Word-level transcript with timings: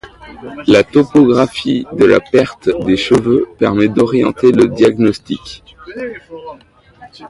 La 0.65 0.83
topographie 0.83 1.85
de 1.93 2.05
la 2.05 2.19
perte 2.19 2.71
des 2.87 2.97
cheveux 2.97 3.45
permet 3.59 3.87
d'orienter 3.87 4.51
le 4.51 4.67
diagnostic. 4.67 5.63